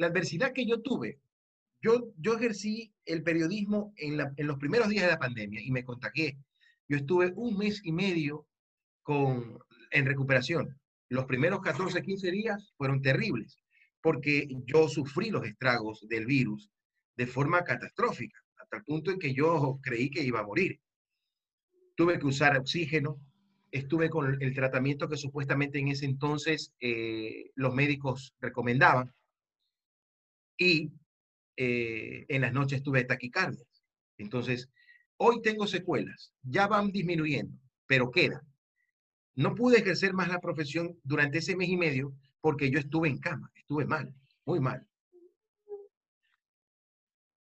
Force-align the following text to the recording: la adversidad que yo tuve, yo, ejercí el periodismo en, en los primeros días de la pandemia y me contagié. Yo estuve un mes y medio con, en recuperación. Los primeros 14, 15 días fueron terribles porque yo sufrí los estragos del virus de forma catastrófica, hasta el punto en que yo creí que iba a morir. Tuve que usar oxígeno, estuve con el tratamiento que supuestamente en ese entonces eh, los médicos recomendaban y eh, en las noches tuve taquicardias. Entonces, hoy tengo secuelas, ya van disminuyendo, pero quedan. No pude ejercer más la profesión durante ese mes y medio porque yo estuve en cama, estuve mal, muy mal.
la 0.00 0.06
adversidad 0.06 0.54
que 0.54 0.64
yo 0.64 0.80
tuve, 0.80 1.20
yo, 1.82 2.12
ejercí 2.34 2.92
el 3.04 3.22
periodismo 3.22 3.92
en, 3.96 4.18
en 4.36 4.46
los 4.46 4.58
primeros 4.58 4.88
días 4.88 5.04
de 5.04 5.10
la 5.10 5.18
pandemia 5.18 5.60
y 5.62 5.70
me 5.70 5.84
contagié. 5.84 6.38
Yo 6.88 6.96
estuve 6.96 7.32
un 7.36 7.58
mes 7.58 7.80
y 7.84 7.92
medio 7.92 8.46
con, 9.02 9.58
en 9.90 10.06
recuperación. 10.06 10.78
Los 11.10 11.26
primeros 11.26 11.60
14, 11.60 12.02
15 12.02 12.30
días 12.30 12.72
fueron 12.78 13.02
terribles 13.02 13.58
porque 14.00 14.48
yo 14.64 14.88
sufrí 14.88 15.28
los 15.28 15.46
estragos 15.46 16.06
del 16.08 16.24
virus 16.24 16.70
de 17.16 17.26
forma 17.26 17.62
catastrófica, 17.62 18.38
hasta 18.56 18.78
el 18.78 18.84
punto 18.84 19.10
en 19.10 19.18
que 19.18 19.34
yo 19.34 19.78
creí 19.82 20.08
que 20.08 20.22
iba 20.22 20.40
a 20.40 20.46
morir. 20.46 20.80
Tuve 21.94 22.18
que 22.18 22.26
usar 22.26 22.56
oxígeno, 22.56 23.20
estuve 23.70 24.08
con 24.08 24.42
el 24.42 24.54
tratamiento 24.54 25.08
que 25.08 25.18
supuestamente 25.18 25.78
en 25.78 25.88
ese 25.88 26.06
entonces 26.06 26.72
eh, 26.80 27.50
los 27.54 27.74
médicos 27.74 28.34
recomendaban 28.40 29.12
y 30.60 30.92
eh, 31.56 32.26
en 32.28 32.42
las 32.42 32.52
noches 32.52 32.82
tuve 32.82 33.02
taquicardias. 33.04 33.82
Entonces, 34.18 34.68
hoy 35.16 35.40
tengo 35.42 35.66
secuelas, 35.66 36.32
ya 36.42 36.68
van 36.68 36.92
disminuyendo, 36.92 37.58
pero 37.86 38.10
quedan. 38.10 38.42
No 39.34 39.54
pude 39.54 39.78
ejercer 39.78 40.12
más 40.12 40.28
la 40.28 40.40
profesión 40.40 40.98
durante 41.02 41.38
ese 41.38 41.56
mes 41.56 41.70
y 41.70 41.76
medio 41.76 42.14
porque 42.42 42.70
yo 42.70 42.78
estuve 42.78 43.08
en 43.08 43.18
cama, 43.18 43.50
estuve 43.54 43.86
mal, 43.86 44.14
muy 44.44 44.60
mal. 44.60 44.86